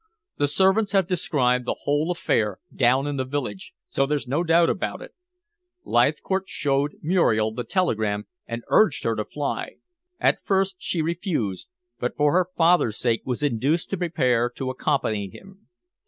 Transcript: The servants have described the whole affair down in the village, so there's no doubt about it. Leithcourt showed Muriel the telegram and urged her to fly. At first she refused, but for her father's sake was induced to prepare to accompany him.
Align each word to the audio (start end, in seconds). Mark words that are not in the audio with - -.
The 0.37 0.47
servants 0.47 0.93
have 0.93 1.05
described 1.05 1.65
the 1.67 1.81
whole 1.81 2.09
affair 2.09 2.57
down 2.75 3.05
in 3.05 3.17
the 3.17 3.23
village, 3.23 3.75
so 3.87 4.07
there's 4.07 4.27
no 4.27 4.43
doubt 4.43 4.67
about 4.67 4.99
it. 4.99 5.13
Leithcourt 5.85 6.49
showed 6.49 6.95
Muriel 7.03 7.53
the 7.53 7.63
telegram 7.63 8.25
and 8.47 8.63
urged 8.69 9.03
her 9.03 9.13
to 9.15 9.23
fly. 9.23 9.75
At 10.19 10.43
first 10.43 10.77
she 10.79 11.03
refused, 11.03 11.69
but 11.99 12.15
for 12.17 12.33
her 12.33 12.47
father's 12.57 12.97
sake 12.97 13.21
was 13.25 13.43
induced 13.43 13.91
to 13.91 13.97
prepare 13.99 14.49
to 14.55 14.71
accompany 14.71 15.29
him. 15.29 15.67